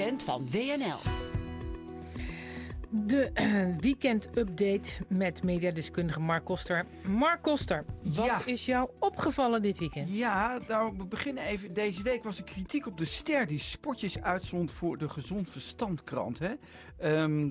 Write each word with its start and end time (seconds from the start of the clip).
weekend 0.00 0.22
van 0.22 0.50
WNL. 0.50 0.98
De 2.90 3.30
weekend-update 3.80 4.90
met 5.08 5.42
mediadeskundige 5.42 6.20
Mark 6.20 6.44
Koster. 6.44 6.86
Mark 7.06 7.42
Koster, 7.42 7.84
wat 8.04 8.24
Ja. 8.26 8.44
is 8.44 8.66
jou 8.66 8.90
opgevallen 8.98 9.62
dit 9.62 9.78
weekend? 9.78 10.12
Ja, 10.14 10.58
nou, 10.68 10.96
we 10.96 11.06
beginnen 11.06 11.44
even. 11.44 11.72
Deze 11.74 12.02
week 12.02 12.24
was 12.24 12.38
er 12.38 12.44
kritiek 12.44 12.86
op 12.86 12.98
de 12.98 13.04
ster 13.04 13.46
die 13.46 13.58
spotjes 13.58 14.20
uitzond 14.20 14.72
voor 14.72 14.98
de 14.98 15.08
Gezond 15.08 15.50
Verstand 15.50 16.04
krant. 16.04 16.38
Hè? 16.38 16.52
Ehm, 16.98 17.50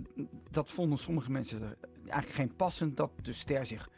dat 0.51 0.71
vonden 0.71 0.97
sommige 0.97 1.31
mensen 1.31 1.77
eigenlijk 2.01 2.33
geen 2.33 2.55
passend 2.55 2.97
dat 2.97 3.11
de 3.21 3.33
ster 3.33 3.65
zich 3.65 3.89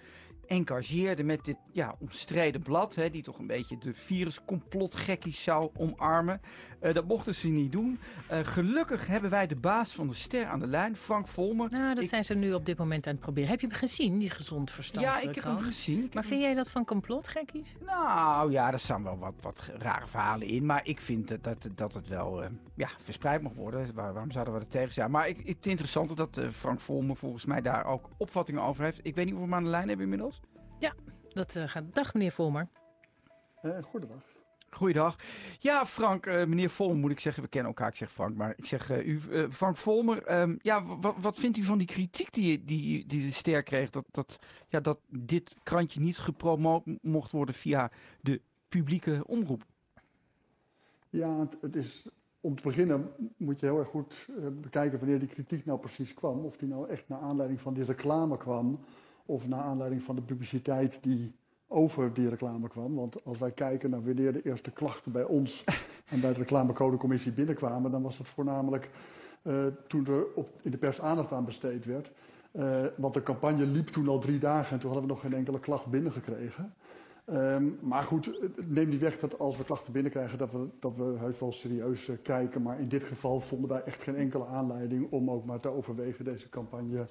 engageerde 0.51 1.23
met 1.23 1.45
dit 1.45 1.55
ja, 1.71 1.95
omstreden 1.99 2.61
blad. 2.61 2.95
Hè, 2.95 3.09
die 3.09 3.23
toch 3.23 3.39
een 3.39 3.47
beetje 3.47 3.77
de 3.77 3.93
viruscomplotgekkies 3.93 5.43
zou 5.43 5.69
omarmen. 5.77 6.41
Eh, 6.79 6.93
dat 6.93 7.07
mochten 7.07 7.35
ze 7.35 7.47
niet 7.47 7.71
doen. 7.71 7.99
Eh, 8.27 8.39
gelukkig 8.43 9.07
hebben 9.07 9.29
wij 9.29 9.47
de 9.47 9.55
baas 9.55 9.91
van 9.93 10.07
de 10.07 10.13
ster 10.13 10.45
aan 10.45 10.59
de 10.59 10.67
lijn, 10.67 10.95
Frank 10.97 11.27
Volmer. 11.27 11.69
Nou, 11.71 11.93
dat 11.93 12.03
Ik- 12.03 12.09
zijn 12.09 12.23
ze 12.25 12.33
nu 12.33 12.53
op 12.53 12.65
dit 12.65 12.77
moment 12.77 13.07
aan 13.07 13.13
het 13.13 13.21
proberen. 13.21 13.49
Heb 13.49 13.61
je 13.61 13.67
hem 13.67 13.75
gezien, 13.75 14.17
die 14.19 14.29
gezond 14.29 14.71
verstand? 14.71 15.05
ja, 15.05 15.21
ik 15.21 15.35
heb 15.35 15.43
hem 15.43 15.57
gezien. 15.59 16.09
Maar 16.13 16.23
vind 16.25 16.41
jij 16.41 16.53
dat 16.53 16.69
van 16.71 16.85
complotgekkies? 16.85 17.75
Nou 17.85 18.51
ja, 18.51 18.71
er 18.71 18.79
staan 18.79 19.03
wel 19.03 19.17
wat, 19.17 19.33
wat 19.41 19.69
rare 19.77 20.07
verhalen 20.07 20.47
in. 20.47 20.65
Maar 20.65 20.81
ik 20.87 21.01
vind 21.01 21.27
dat, 21.27 21.43
dat, 21.43 21.69
dat 21.75 21.93
het 21.93 22.07
wel 22.07 22.43
eh, 22.43 22.49
ja, 22.75 22.89
verspreid 23.03 23.41
mag 23.41 23.53
worden. 23.53 23.93
Waar- 23.93 24.13
waarom 24.13 24.31
zouden 24.31 24.53
we 24.53 24.59
er 24.59 24.67
tegen 24.67 24.93
zijn? 24.93 25.11
Maar 25.11 25.27
ik, 25.27 25.37
het 25.37 25.57
is 25.65 25.71
interessant 25.71 26.17
dat 26.17 26.41
Frank 26.51 26.79
Volmer 26.79 27.15
volgens 27.15 27.45
mij 27.45 27.61
daar 27.61 27.85
ook 27.85 28.09
opvattingen 28.17 28.61
over 28.61 28.83
heeft. 28.83 28.99
Ik 29.03 29.15
weet 29.15 29.25
niet 29.25 29.33
of 29.33 29.39
we 29.39 29.45
hem 29.45 29.53
aan 29.55 29.63
de 29.63 29.69
lijn 29.69 29.87
hebben 29.87 30.03
inmiddels. 30.05 30.40
Dat 31.33 31.55
eh, 31.55 31.67
gaat. 31.67 31.93
Dag, 31.93 32.13
meneer 32.13 32.31
Volmer. 32.31 32.67
Eh, 33.61 33.83
goedendag. 33.83 34.23
Goeiedag. 34.69 35.15
Ja, 35.59 35.85
Frank, 35.85 36.25
eh, 36.25 36.45
meneer 36.45 36.69
Volmer 36.69 36.97
moet 36.97 37.11
ik 37.11 37.19
zeggen. 37.19 37.43
We 37.43 37.49
kennen 37.49 37.69
elkaar, 37.69 37.87
ik 37.87 37.95
zeg 37.95 38.11
Frank. 38.11 38.35
Maar 38.35 38.53
ik 38.55 38.65
zeg 38.65 38.89
eh, 38.89 39.07
u, 39.07 39.19
Frank 39.51 39.77
Volmer. 39.77 40.23
ehm, 40.23 40.55
ja, 40.61 40.85
wat, 40.85 41.15
wat 41.17 41.37
vindt 41.37 41.57
u 41.57 41.63
van 41.63 41.77
die 41.77 41.87
kritiek 41.87 42.33
die, 42.33 42.65
die, 42.65 43.05
die 43.05 43.21
de 43.21 43.31
ster 43.31 43.63
kreeg? 43.63 43.89
Dat, 43.89 44.05
dat, 44.11 44.39
ja, 44.67 44.79
dat 44.79 44.99
dit 45.07 45.55
krantje 45.63 45.99
niet 45.99 46.17
gepromoot 46.17 46.83
mocht 47.01 47.31
worden 47.31 47.55
via 47.55 47.91
de 48.21 48.41
publieke 48.69 49.23
omroep. 49.25 49.63
Ja, 51.09 51.39
het, 51.39 51.57
het 51.61 51.75
is, 51.75 52.05
om 52.41 52.55
te 52.55 52.63
beginnen 52.63 53.11
moet 53.37 53.59
je 53.59 53.65
heel 53.65 53.79
erg 53.79 53.89
goed 53.89 54.29
bekijken 54.61 54.99
wanneer 54.99 55.19
die 55.19 55.27
kritiek 55.27 55.65
nou 55.65 55.79
precies 55.79 56.13
kwam. 56.13 56.39
Of 56.45 56.57
die 56.57 56.67
nou 56.67 56.89
echt 56.89 57.09
naar 57.09 57.19
aanleiding 57.19 57.61
van 57.61 57.73
die 57.73 57.83
reclame 57.83 58.37
kwam, 58.37 58.79
of 59.31 59.47
naar 59.47 59.61
aanleiding 59.61 60.03
van 60.03 60.15
de 60.15 60.21
publiciteit 60.21 61.03
die 61.03 61.35
over 61.67 62.13
die 62.13 62.29
reclame 62.29 62.67
kwam. 62.67 62.95
Want 62.95 63.25
als 63.25 63.37
wij 63.37 63.51
kijken 63.51 63.89
naar 63.89 64.03
wanneer 64.03 64.33
de 64.33 64.41
eerste 64.41 64.71
klachten 64.71 65.11
bij 65.11 65.23
ons 65.23 65.63
en 66.05 66.21
bij 66.21 66.33
de 66.33 66.39
reclamecodecommissie 66.39 67.31
binnenkwamen, 67.31 67.91
dan 67.91 68.01
was 68.01 68.17
dat 68.17 68.27
voornamelijk 68.27 68.89
eh, 69.41 69.65
toen 69.87 70.05
er 70.07 70.25
op, 70.33 70.49
in 70.61 70.71
de 70.71 70.77
pers 70.77 71.01
aandacht 71.01 71.31
aan 71.31 71.45
besteed 71.45 71.85
werd. 71.85 72.11
Eh, 72.51 72.85
want 72.97 73.13
de 73.13 73.23
campagne 73.23 73.65
liep 73.65 73.87
toen 73.87 74.07
al 74.07 74.19
drie 74.19 74.39
dagen 74.39 74.71
en 74.71 74.79
toen 74.79 74.91
hadden 74.91 75.07
we 75.07 75.13
nog 75.13 75.21
geen 75.21 75.33
enkele 75.33 75.59
klacht 75.59 75.87
binnengekregen. 75.87 76.73
Ehm, 77.25 77.65
maar 77.79 78.03
goed, 78.03 78.25
het 78.55 78.69
neemt 78.69 78.89
niet 78.89 78.99
weg 78.99 79.19
dat 79.19 79.39
als 79.39 79.57
we 79.57 79.63
klachten 79.63 79.93
binnenkrijgen, 79.93 80.37
dat 80.37 80.51
we, 80.51 80.67
dat 80.79 80.97
we 80.97 81.15
heus 81.17 81.39
wel 81.39 81.51
serieus 81.51 82.07
eh, 82.07 82.15
kijken. 82.21 82.61
Maar 82.61 82.79
in 82.79 82.87
dit 82.87 83.03
geval 83.03 83.39
vonden 83.39 83.69
wij 83.69 83.83
echt 83.83 84.03
geen 84.03 84.15
enkele 84.15 84.45
aanleiding 84.45 85.11
om 85.11 85.31
ook 85.31 85.45
maar 85.45 85.59
te 85.59 85.69
overwegen 85.69 86.25
deze 86.25 86.49
campagne 86.49 87.05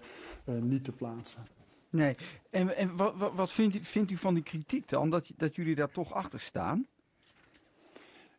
niet 0.61 0.85
te 0.85 0.93
plaatsen. 0.93 1.60
Nee. 1.91 2.17
En, 2.51 2.77
en 2.77 2.97
wat, 2.97 3.15
wat, 3.35 3.51
vindt, 3.51 3.75
u, 3.75 3.85
vindt 3.85 4.11
u 4.11 4.17
van 4.17 4.35
die 4.35 4.43
kritiek 4.43 4.89
dan? 4.89 5.11
Dat, 5.11 5.55
jullie 5.55 5.75
daar 5.75 5.91
toch 5.91 6.13
achter 6.13 6.41
staan? 6.41 6.87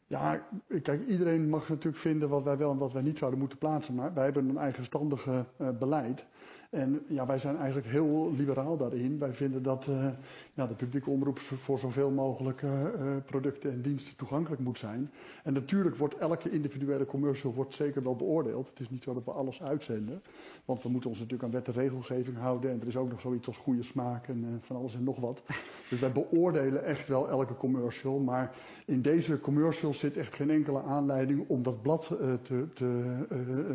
Ja, 0.08 0.48
kijk, 0.82 1.08
iedereen 1.08 1.50
mag 1.50 1.70
natuurlijk 1.70 1.98
vinden 1.98 2.30
wat 2.30 2.44
wij 2.44 2.58
wel 2.58 2.72
en 2.72 2.78
wat 2.78 2.94
wij 2.94 3.02
niet 3.02 3.18
zouden 3.18 3.40
moeten 3.40 3.58
plaatsen. 3.58 3.96
Maar 3.96 4.14
wij 4.14 4.24
hebben 4.24 4.50
een 4.50 4.58
eigenstandige 4.58 5.46
eh, 5.58 5.70
beleid. 5.70 6.26
En 6.72 7.02
ja, 7.08 7.26
wij 7.26 7.40
zijn 7.40 7.58
eigenlijk 7.58 7.88
heel 7.88 8.34
liberaal 8.36 8.78
daarin. 8.78 9.20
Wij 9.20 9.34
vinden 9.34 9.64
dat 9.64 9.88
eh, 9.88 10.08
ja, 10.54 10.68
de 10.68 10.74
publieke 10.74 11.10
omroep 11.10 11.40
voor 11.40 11.80
zoveel 11.80 12.10
mogelijk 12.10 12.62
eh, 12.62 12.86
eh, 12.86 13.24
producten 13.26 13.72
en 13.72 13.82
diensten 13.82 14.16
toegankelijk 14.16 14.62
moet 14.62 14.78
zijn. 14.78 15.12
En 15.44 15.54
natuurlijk 15.54 15.96
wordt 15.96 16.18
elke 16.18 16.50
individuele 16.50 17.06
commercial 17.06 17.54
wordt 17.54 17.74
zeker 17.74 18.04
wel 18.04 18.16
beoordeeld. 18.16 18.70
Het 18.70 18.80
is 18.80 18.90
niet 18.90 19.04
zo 19.04 19.14
dat 19.14 19.26
we 19.26 19.32
alles 19.32 19.62
uitzenden. 19.62 20.22
Want 20.66 20.84
we 20.84 20.90
moeten 20.90 21.10
ons 21.10 21.20
natuurlijk 21.20 21.46
aan 21.46 21.52
wet 21.52 21.68
en 21.68 21.74
regelgeving 21.74 22.38
houden. 22.38 22.72
En 22.72 22.82
er 22.82 22.88
is 22.88 22.98
ook 22.98 23.10
nog 23.10 23.22
zoiets 23.22 23.48
als 23.48 23.58
goede 23.58 23.84
smaak 23.84 24.28
en 24.28 24.60
van 24.62 24.76
alles 24.76 24.96
en 24.96 25.04
nog 25.04 25.20
wat. 25.20 25.42
Dus 25.90 26.00
wij 26.00 26.12
beoordelen 26.12 26.84
echt 26.84 27.08
wel 27.08 27.30
elke 27.30 27.56
commercial. 27.56 28.20
Maar 28.20 28.56
in 28.86 29.02
deze 29.02 29.40
commercial 29.40 29.94
zit 29.94 30.18
echt 30.18 30.36
geen 30.36 30.50
enkele 30.50 30.82
aanleiding 30.82 31.50
om 31.50 31.64
dat 31.64 31.82
blad 31.82 32.18
te, 32.42 32.68
te, 32.74 32.86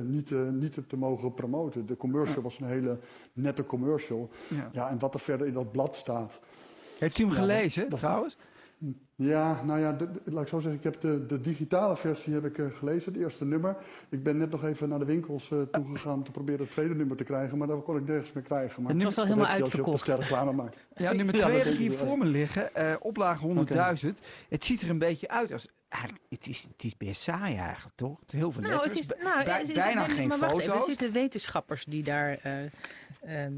niet, 0.05 0.27
te, 0.27 0.49
niet 0.53 0.79
te 0.87 0.97
mogen 0.97 1.35
promoten. 1.35 1.87
De 1.87 1.97
commercial 1.97 2.43
was 2.43 2.61
een 2.61 2.67
hele 2.67 2.86
nette 3.33 3.67
commercial. 3.67 4.31
Ja. 4.49 4.69
Ja, 4.73 4.89
en 4.91 4.99
wat 4.99 5.15
er 5.15 5.21
verder 5.21 5.47
in 5.47 5.53
dat 5.53 5.73
blad 5.73 5.97
staat. 5.97 6.41
Heeft 6.99 7.19
u 7.19 7.23
hem 7.25 7.33
Ja, 7.33 7.39
gelezen 7.39 7.89
dat- 7.89 7.99
trouwens? 7.99 8.37
Ja, 9.15 9.63
nou 9.65 9.81
ja, 9.81 9.93
de- 9.93 10.11
de- 10.11 10.21
laat 10.25 10.43
ik 10.43 10.49
zo 10.49 10.61
zeggen, 10.61 10.79
ik 10.79 10.85
heb 10.85 11.01
de, 11.01 11.27
de 11.27 11.41
digitale 11.41 11.97
versie 11.97 12.33
heb 12.33 12.45
ik, 12.45 12.59
eh, 12.59 12.67
gelezen, 12.73 13.13
het 13.13 13.23
eerste 13.23 13.45
nummer. 13.45 13.77
Ik 14.09 14.23
ben 14.23 14.37
net 14.37 14.51
nog 14.51 14.65
even 14.65 14.89
naar 14.89 14.99
de 14.99 15.05
winkels 15.05 15.51
eh, 15.51 15.59
toegegaan 15.71 16.15
om 16.15 16.25
te 16.25 16.31
proberen 16.31 16.61
het 16.61 16.71
tweede 16.71 16.95
nummer 16.95 17.17
te 17.17 17.25
krijgen, 17.25 17.59
maar 17.59 17.67
daar 17.67 17.77
kon 17.77 17.97
ik 17.97 18.07
nergens 18.07 18.33
meer 18.33 18.43
krijgen. 18.43 18.83
Maar 18.83 18.93
Het 18.93 19.03
was 19.03 19.19
al 19.19 19.25
helemaal 19.25 19.47
je 19.57 19.63
als 19.63 19.73
je 19.73 19.79
op 19.85 19.89
uitverkocht. 19.93 20.55
maakt. 20.57 20.77
Ja, 20.97 21.13
nummer 21.13 21.35
Ja, 21.37 21.43
2 21.45 21.55
dat 21.57 21.65
heb 21.65 21.73
ik 21.73 21.79
hier 21.79 21.93
voor 21.93 22.19
me 22.19 22.25
liggen. 22.25 22.75
eh 22.75 22.95
oplage 23.01 23.47
100.000. 23.47 24.21
Het 24.49 24.65
ziet 24.65 24.81
er 24.83 24.91
een 24.91 24.99
beetje 24.99 25.29
uit 25.29 25.53
als... 25.53 25.69
Eigenlijk, 25.97 26.25
het, 26.29 26.47
is, 26.47 26.63
het 26.63 26.85
is 26.85 26.97
best 26.97 27.21
saai 27.23 27.57
eigenlijk, 27.57 27.97
toch? 27.97 28.21
Het 28.21 28.33
is 28.33 28.39
heel 28.39 28.53
veel 28.53 28.63
Nou, 28.63 28.83
het 28.83 28.99
is, 28.99 29.07
nou, 29.07 29.45
bij- 29.45 29.59
het 29.59 29.69
is, 29.69 29.75
bijna 29.75 30.09
geen 30.09 30.29
maar 30.29 30.39
wacht 30.39 30.51
foto's. 30.53 30.67
even, 30.67 30.77
er 30.77 30.83
zitten 30.85 31.13
wetenschappers 31.13 31.85
die 31.85 32.03
daar 32.03 32.39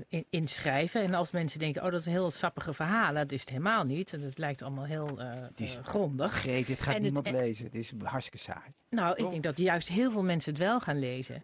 in, 0.09 0.25
in 0.31 0.49
schrijven. 0.49 1.03
En 1.03 1.15
als 1.15 1.31
mensen 1.31 1.59
denken, 1.59 1.85
oh, 1.85 1.91
dat 1.91 2.01
is 2.01 2.07
een 2.07 2.13
heel 2.13 2.31
sappige 2.31 2.75
verhaal. 2.75 3.15
Dat 3.15 3.33
is 3.33 3.41
het 3.41 3.49
helemaal 3.49 3.85
niet. 3.85 4.13
En 4.13 4.21
Het 4.21 4.39
lijkt 4.39 4.63
allemaal 4.63 4.85
heel 4.85 5.21
eh, 5.21 5.33
is- 5.57 5.77
eh, 5.77 5.85
grondig. 5.85 6.33
Greet, 6.33 6.67
dit 6.67 6.83
gaat 6.83 6.95
En 6.95 7.03
niemand 7.03 7.27
en- 7.27 7.37
lezen. 7.37 7.65
Het 7.65 7.75
is 7.75 7.93
hartstikke 8.03 8.39
saai. 8.39 8.73
Nou, 8.91 9.17
ik 9.25 9.31
denk 9.31 9.43
dat 9.43 9.59
juist 9.59 9.89
heel 9.89 10.11
veel 10.11 10.23
mensen 10.23 10.53
het 10.53 10.61
wel 10.63 10.81
gaan 10.81 10.99
lezen. 10.99 11.43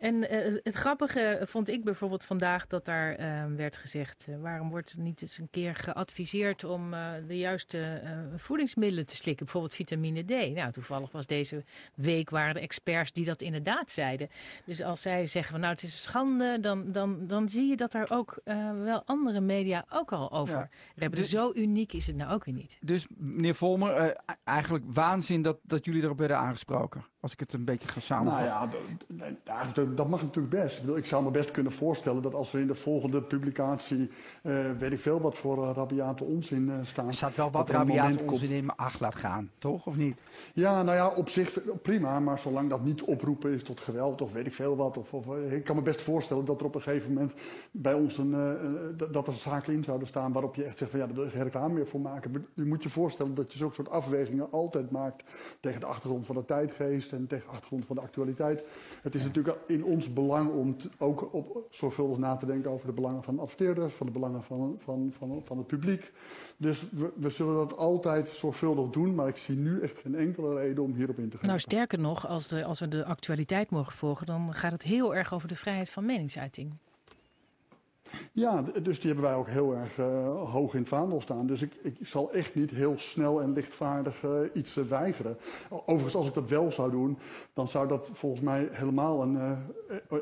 En 0.00 0.28
eh, 0.28 0.54
het 0.62 0.74
grappige 0.74 1.40
vond 1.44 1.68
ik 1.68 1.84
bijvoorbeeld 1.84 2.24
vandaag 2.24 2.66
dat 2.66 2.84
daar 2.84 3.14
eh, 3.14 3.44
werd 3.56 3.76
gezegd... 3.76 4.26
eh, 4.28 4.34
waarom 4.40 4.70
wordt 4.70 4.92
er 4.92 5.00
niet 5.00 5.22
eens 5.22 5.38
een 5.38 5.48
keer 5.50 5.74
geadviseerd 5.74 6.64
om 6.64 6.94
eh, 6.94 7.10
de 7.26 7.38
juiste 7.38 7.78
eh, 8.04 8.10
voedingsmiddelen 8.36 9.06
te 9.06 9.16
slikken? 9.16 9.44
Bijvoorbeeld 9.44 9.74
vitamine 9.74 10.22
D. 10.22 10.54
Nou, 10.54 10.72
toevallig 10.72 11.10
was 11.10 11.26
deze 11.26 11.64
week 11.94 12.30
waren 12.30 12.54
er 12.54 12.62
experts 12.62 13.12
die 13.12 13.24
dat 13.24 13.42
inderdaad 13.42 13.90
zeiden. 13.90 14.28
Dus 14.64 14.82
als 14.82 15.02
zij 15.02 15.26
zeggen 15.26 15.50
van 15.52 15.60
nou 15.60 15.72
het 15.72 15.82
is 15.82 15.92
een 15.92 15.98
schande... 15.98 16.60
dan, 16.60 16.92
dan, 16.92 17.26
dan 17.26 17.48
zie 17.48 17.68
je 17.68 17.76
dat 17.76 17.92
daar 17.92 18.10
ook 18.10 18.40
eh, 18.44 18.70
wel 18.82 19.02
andere 19.04 19.40
media 19.40 19.84
ook 19.88 20.12
al 20.12 20.32
over 20.32 20.54
Ja. 20.58 20.68
hebben. 20.94 21.18
Dus- 21.18 21.30
Dus 21.30 21.40
zo 21.40 21.52
uniek 21.54 21.92
is 21.92 22.06
het 22.06 22.16
nou 22.16 22.32
ook 22.32 22.44
weer 22.44 22.54
niet. 22.54 22.76
Dus 22.80 23.06
meneer 23.16 23.54
Volmer, 23.54 23.92
eh, 23.94 24.16
eigenlijk 24.44 24.84
waanzin 24.88 25.42
dat, 25.42 25.58
dat 25.62 25.84
jullie 25.84 26.02
erop 26.02 26.18
werden 26.18 26.36
aangesproken. 26.36 27.04
Als 27.20 27.32
ik 27.32 27.40
het 27.40 27.52
een 27.52 27.64
beetje 27.64 27.88
ga 27.88 27.94
Nou 27.94 28.04
samenvatten. 28.06 28.80
nee, 29.08 29.36
ja, 29.44 29.64
dat- 29.74 29.89
dat 29.94 30.08
mag 30.08 30.22
natuurlijk 30.22 30.62
best. 30.62 30.74
Ik, 30.76 30.80
bedoel, 30.80 30.96
ik 30.96 31.06
zou 31.06 31.24
me 31.24 31.30
best 31.30 31.50
kunnen 31.50 31.72
voorstellen 31.72 32.22
dat 32.22 32.34
als 32.34 32.52
er 32.52 32.60
in 32.60 32.66
de 32.66 32.74
volgende 32.74 33.22
publicatie, 33.22 34.10
eh, 34.42 34.70
weet 34.78 34.92
ik 34.92 35.00
veel 35.00 35.20
wat 35.20 35.36
voor 35.36 35.64
eh, 35.64 35.70
rabiate 35.74 36.24
onzin 36.24 36.70
eh 36.70 36.76
staan. 36.82 37.06
er 37.06 37.14
staat 37.14 37.34
wel 37.36 37.50
wat 37.50 37.70
komt- 38.16 38.22
onzin 38.32 38.50
in 38.50 38.76
acht 38.76 39.00
laat 39.00 39.14
gaan, 39.14 39.50
toch? 39.58 39.86
Of 39.86 39.96
niet? 39.96 40.22
Ja, 40.54 40.82
nou 40.82 40.96
ja, 40.96 41.08
op 41.08 41.28
zich 41.28 41.58
prima, 41.82 42.20
maar 42.20 42.38
zolang 42.38 42.70
dat 42.70 42.84
niet 42.84 43.02
oproepen 43.02 43.52
is 43.52 43.62
tot 43.62 43.80
geweld 43.80 44.22
of 44.22 44.32
weet 44.32 44.46
ik 44.46 44.52
veel 44.54 44.76
wat. 44.76 44.98
Of, 44.98 45.12
of, 45.12 45.26
eh, 45.36 45.52
ik 45.52 45.64
kan 45.64 45.76
me 45.76 45.82
best 45.82 46.02
voorstellen 46.02 46.44
dat 46.44 46.60
er 46.60 46.66
op 46.66 46.74
een 46.74 46.82
gegeven 46.82 47.12
moment 47.12 47.34
bij 47.70 47.94
ons 47.94 48.18
een, 48.18 48.34
eh, 48.34 48.50
eh, 48.50 49.12
dat- 49.12 49.26
er 49.26 49.32
zaken 49.32 49.72
in 49.72 49.84
zouden 49.84 50.08
staan 50.08 50.32
waarop 50.32 50.54
je 50.54 50.64
echt 50.64 50.78
zegt 50.78 50.90
van 50.90 51.00
ja, 51.00 51.06
daar 51.06 51.14
wil 51.14 51.24
je 51.24 51.30
geen 51.30 51.42
reclame 51.42 51.74
meer 51.74 51.86
voor 51.86 52.00
maken. 52.00 52.30
Maar 52.30 52.40
Je 52.54 52.64
moet 52.64 52.82
je 52.82 52.88
voorstellen 52.88 53.34
dat 53.34 53.52
je 53.52 53.58
zulke 53.58 53.74
soort 53.74 53.90
afwegingen 53.90 54.48
altijd 54.50 54.90
maakt 54.90 55.22
tegen 55.60 55.80
de 55.80 55.86
achtergrond 55.86 56.26
van 56.26 56.34
de 56.34 56.44
tijdgeest 56.44 57.12
en 57.12 57.26
tegen 57.26 57.44
de 57.46 57.52
achtergrond 57.52 57.86
van 57.86 57.96
de 57.96 58.02
actualiteit. 58.02 58.64
Het 59.02 59.14
is 59.14 59.22
natuurlijk 59.22 59.56
in 59.66 59.79
ons 59.82 60.12
belang 60.12 60.50
om 60.50 60.76
ook 60.98 61.34
op, 61.34 61.66
zorgvuldig 61.70 62.18
na 62.18 62.36
te 62.36 62.46
denken 62.46 62.70
over 62.70 62.86
de 62.86 62.92
belangen 62.92 63.22
van 63.22 63.38
adverteerders, 63.38 63.94
van 63.94 64.06
de 64.06 64.12
belangen 64.12 64.42
van, 64.42 64.76
van, 64.78 65.12
van, 65.16 65.40
van 65.44 65.58
het 65.58 65.66
publiek. 65.66 66.12
Dus 66.56 66.90
we, 66.90 67.12
we 67.16 67.30
zullen 67.30 67.54
dat 67.54 67.76
altijd 67.76 68.28
zorgvuldig 68.28 68.90
doen, 68.90 69.14
maar 69.14 69.28
ik 69.28 69.36
zie 69.36 69.56
nu 69.56 69.80
echt 69.80 69.98
geen 69.98 70.14
enkele 70.14 70.54
reden 70.54 70.84
om 70.84 70.94
hierop 70.94 71.18
in 71.18 71.28
te 71.28 71.36
gaan. 71.36 71.46
Nou, 71.46 71.58
sterker 71.58 71.98
nog, 71.98 72.28
als, 72.28 72.48
de, 72.48 72.64
als 72.64 72.80
we 72.80 72.88
de 72.88 73.04
actualiteit 73.04 73.70
mogen 73.70 73.92
volgen, 73.92 74.26
dan 74.26 74.54
gaat 74.54 74.72
het 74.72 74.82
heel 74.82 75.14
erg 75.14 75.34
over 75.34 75.48
de 75.48 75.56
vrijheid 75.56 75.90
van 75.90 76.06
meningsuiting. 76.06 76.72
Ja, 78.32 78.62
dus 78.82 79.00
die 79.00 79.10
hebben 79.12 79.30
wij 79.30 79.34
ook 79.38 79.48
heel 79.48 79.74
erg 79.76 79.98
eh, 79.98 80.06
hoog 80.50 80.74
in 80.74 80.80
het 80.80 80.88
vaandel 80.88 81.20
staan. 81.20 81.46
Dus 81.46 81.62
ik, 81.62 81.72
ik 81.82 81.96
zal 82.06 82.32
echt 82.32 82.54
niet 82.54 82.70
heel 82.70 82.94
snel 82.98 83.42
en 83.42 83.52
lichtvaardig 83.52 84.24
eh, 84.24 84.30
iets 84.54 84.76
eh, 84.76 84.84
weigeren. 84.84 85.36
Overigens, 85.70 86.14
als 86.14 86.26
ik 86.26 86.34
dat 86.34 86.48
wel 86.48 86.72
zou 86.72 86.90
doen, 86.90 87.18
dan 87.52 87.68
zou 87.68 87.88
dat 87.88 88.10
volgens 88.12 88.40
mij 88.42 88.68
helemaal 88.72 89.22
een 89.22 89.36
e- 89.36 89.56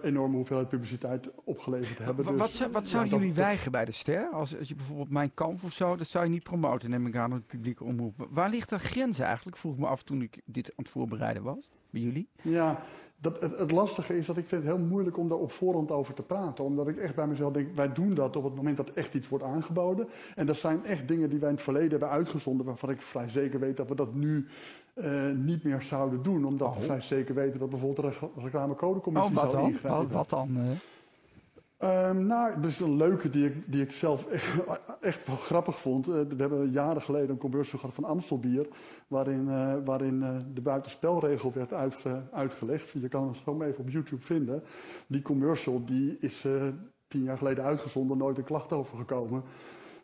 enorme 0.03 0.37
hoeveelheid 0.37 0.69
publiciteit 0.69 1.31
opgeleverd 1.45 1.99
hebben. 1.99 2.27
Dus, 2.27 2.37
wat, 2.37 2.51
zou- 2.51 2.71
wat 2.73 2.87
zouden 2.87 3.13
jullie 3.19 3.35
dat- 3.35 3.45
weigeren 3.45 3.73
bij 3.73 3.85
de 3.85 3.93
ster? 3.93 4.29
Als, 4.33 4.59
als 4.59 4.69
je 4.69 4.75
bijvoorbeeld 4.75 5.11
Mijn 5.11 5.35
Kamp 5.35 5.65
of 5.65 5.73
zo, 5.73 5.97
dat 5.97 6.07
zou 6.07 6.25
je 6.25 6.31
niet 6.31 6.43
promoten, 6.43 6.91
neem 6.91 7.07
ik 7.07 7.17
aan, 7.17 7.31
op 7.31 7.37
het 7.37 7.47
publieke 7.47 7.85
omroep. 7.85 8.27
Waar 8.31 8.51
ligt 8.51 8.69
de 8.69 8.79
grens 8.79 9.19
eigenlijk? 9.19 9.57
Vroeg 9.57 9.79
me 9.79 9.87
af 9.87 10.03
toen 10.03 10.23
ik 10.23 10.41
dit 10.45 10.67
aan 10.69 10.75
het 10.77 10.89
voorbereiden 10.89 11.43
was. 11.43 11.69
bij 11.91 12.01
jullie? 12.01 12.29
Ja, 12.43 12.83
dat, 13.21 13.41
het, 13.41 13.59
het, 13.59 13.71
lastige 13.71 14.17
is 14.17 14.27
dat 14.27 14.37
ik 14.37 14.47
vind 14.47 14.63
het 14.65 14.73
heel 14.73 14.85
moeilijk 14.85 15.17
om 15.17 15.29
daar 15.29 15.39
op 15.39 15.51
voorhand 15.51 15.91
over 15.91 16.15
te 16.15 16.23
praten. 16.23 16.65
Omdat 16.65 16.89
ik 16.89 16.97
echt 16.97 17.15
bij 17.15 17.27
mezelf 17.27 17.53
denk, 17.53 17.75
wij 17.75 17.93
doen 17.93 18.15
dat 18.15 18.37
op 18.37 18.45
het 18.45 18.55
moment 18.55 18.77
dat 18.77 18.91
echt 18.91 19.15
iets 19.15 19.29
wordt 19.29 19.45
aangeboden. 19.45 20.09
En 20.35 20.47
dat 20.47 20.57
zijn 20.57 20.85
echt 20.85 21.09
dingen 21.09 21.31
die 21.31 21.39
wij 21.39 21.49
in 21.49 21.55
het 21.55 21.65
verleden 21.65 21.91
hebben 21.91 22.11
uitgezonden, 22.11 22.67
waarvan 22.67 22.91
ik 22.91 23.03
vrij 23.03 23.29
zeker 23.29 23.61
weet 23.61 23.77
dat 23.77 23.89
we 23.89 23.95
dat 23.95 24.15
nu 24.15 24.47
uh, 24.95 25.31
niet 25.35 25.65
meer 25.65 25.83
zouden 25.83 26.23
doen. 26.23 26.45
Omdat 26.45 26.69
oh. 26.69 26.75
we 26.77 26.81
vrij 26.81 27.01
zeker 27.01 27.35
weten 27.35 27.59
dat 27.59 27.71
bijvoorbeeld 27.71 28.21
de 28.21 28.41
reclamecodecommissie 28.43 29.37
oh, 29.37 29.43
zou 29.43 29.53
dan? 29.53 29.71
ingrijpen. 29.71 29.99
Wat, 29.99 30.13
wat 30.13 30.31
dan? 30.31 30.57
Uh? 30.57 30.71
Um, 31.85 32.27
nou, 32.27 32.53
er 32.61 32.69
is 32.69 32.81
een 32.81 32.97
leuke 32.97 33.31
die 33.31 33.47
ik, 33.47 33.73
die 33.73 33.83
ik 33.83 33.93
zelf 33.93 34.27
echt, 34.27 34.55
echt 35.01 35.27
wel 35.27 35.37
grappig 35.37 35.81
vond. 35.81 36.09
Uh, 36.09 36.15
we 36.15 36.35
hebben 36.37 36.71
jaren 36.71 37.03
geleden 37.03 37.31
een 37.31 37.39
commercial 37.39 37.81
gehad 37.81 37.95
van 37.95 38.05
Amstelbier. 38.05 38.67
Waarin, 39.09 39.47
uh, 39.49 39.75
waarin 39.85 40.15
uh, 40.15 40.37
de 40.55 40.61
buitenspelregel 40.61 41.53
werd 41.55 41.73
uitge, 41.73 42.23
uitgelegd. 42.33 42.91
Je 42.91 43.09
kan 43.09 43.23
hem 43.23 43.35
zo 43.35 43.63
even 43.63 43.79
op 43.79 43.91
YouTube 43.91 44.25
vinden. 44.25 44.63
Die 45.07 45.23
commercial 45.23 45.85
die 45.85 46.17
is 46.21 46.47
tien 47.09 47.23
jaar 47.23 47.39
geleden 47.39 47.65
uitgezonden, 47.65 48.19
nooit 48.19 48.39
een 48.39 48.45
klacht 48.45 48.73
over 48.73 48.97
gekomen. 48.97 49.43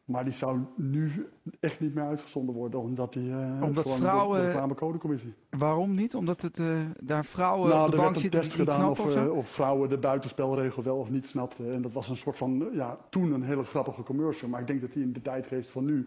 Maar 0.04 0.24
die 0.24 0.32
zou 0.32 0.60
nu 0.76 1.28
echt 1.60 1.80
niet 1.80 1.94
meer 1.94 2.04
uitgezonden 2.04 2.54
worden, 2.54 2.80
omdat 2.80 3.12
die 3.12 3.28
uh, 3.28 3.62
omdat 3.62 3.82
gewoon 3.82 3.98
vrouwen, 3.98 4.36
de, 4.36 4.42
de 4.42 4.50
reclamecodecommissie. 4.50 5.34
Waarom 5.50 5.94
niet? 5.94 6.14
Omdat 6.14 6.40
het 6.40 6.58
uh, 6.58 6.78
daar 7.00 7.24
vrouwen 7.24 7.68
nou, 7.68 7.84
op 7.84 7.90
de 7.90 7.96
er 7.96 8.02
bank 8.02 8.14
werd 8.14 8.24
een 8.24 8.30
zitten 8.30 8.40
test 8.40 8.56
die 8.56 8.64
gedaan 8.64 8.88
niet 8.88 8.90
of, 8.90 8.98
snappen 8.98 9.24
uh, 9.24 9.36
of 9.36 9.48
vrouwen 9.48 9.88
de 9.88 9.98
buitenspelregel 9.98 10.82
wel 10.82 10.96
of 10.96 11.10
niet 11.10 11.26
snapten. 11.26 11.72
En 11.72 11.82
dat 11.82 11.92
was 11.92 12.08
een 12.08 12.16
soort 12.16 12.36
van, 12.36 12.68
ja, 12.72 12.98
toen 13.10 13.32
een 13.32 13.42
hele 13.42 13.64
grappige 13.64 14.02
commercial. 14.02 14.50
Maar 14.50 14.60
ik 14.60 14.66
denk 14.66 14.80
dat 14.80 14.92
die 14.92 15.02
in 15.02 15.12
de 15.12 15.22
tijdgeest 15.22 15.70
van 15.70 15.84
nu, 15.84 16.06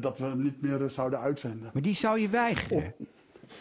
dat 0.00 0.18
we 0.18 0.24
hem 0.24 0.42
niet 0.42 0.60
meer 0.60 0.90
zouden 0.90 1.18
uitzenden. 1.18 1.70
Maar 1.72 1.82
die 1.82 1.94
zou 1.94 2.20
je 2.20 2.28
weigeren? 2.28 2.94
Op, 2.98 3.06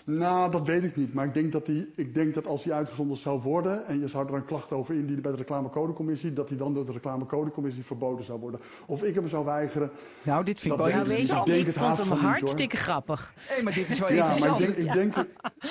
nou, 0.05 0.51
dat 0.51 0.67
weet 0.67 0.83
ik 0.83 0.95
niet. 0.95 1.13
Maar 1.13 1.25
ik 1.25 1.33
denk 1.33 1.51
dat, 1.51 1.65
die, 1.65 1.91
ik 1.95 2.13
denk 2.13 2.33
dat 2.33 2.47
als 2.47 2.63
die 2.63 2.73
uitgezonden 2.73 3.17
zou 3.17 3.41
worden 3.41 3.87
en 3.87 3.99
je 3.99 4.07
zou 4.07 4.27
er 4.27 4.33
een 4.33 4.45
klacht 4.45 4.71
over 4.71 4.95
indienen 4.95 5.21
bij 5.21 5.31
de 5.31 5.37
reclamecodecommissie, 5.37 6.33
dat 6.33 6.47
die 6.47 6.57
dan 6.57 6.73
door 6.73 6.85
de 6.85 6.91
reclamecodecommissie 6.91 7.83
verboden 7.83 8.25
zou 8.25 8.39
worden. 8.39 8.59
Of 8.85 9.03
ik 9.03 9.15
hem 9.15 9.27
zou 9.27 9.45
weigeren. 9.45 9.91
Nou, 10.21 10.43
dit 10.43 10.59
vind 10.59 10.73
ik 10.73 10.79
wel 10.79 10.89
nou, 10.89 11.07
weet 11.07 11.27
je, 11.27 11.41
ik, 11.45 11.67
ik 11.67 11.73
vond 11.73 11.97
hem 11.97 12.11
hartstikke 12.11 12.75
niet, 12.75 12.85
grappig. 12.85 13.33
Hé, 13.35 13.53
hey, 13.53 13.63
maar 13.63 13.73
dit 13.73 13.89
is 13.89 13.99
wel 13.99 14.11
ja, 14.11 14.15
interessant. 14.15 14.59
Maar 14.59 14.69
ik 14.69 14.75
denk, 14.75 14.87
ik 14.87 14.93
denk, 14.93 15.27